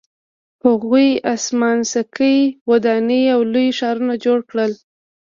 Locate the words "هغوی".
0.65-1.07